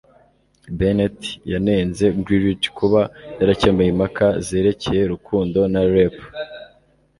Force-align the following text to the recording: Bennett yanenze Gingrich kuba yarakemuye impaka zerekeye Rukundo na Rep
Bennett 0.77 1.19
yanenze 1.51 2.03
Gingrich 2.25 2.67
kuba 2.77 3.01
yarakemuye 3.39 3.89
impaka 3.93 4.27
zerekeye 4.47 5.01
Rukundo 5.13 5.59
na 5.73 5.81
Rep 5.93 6.17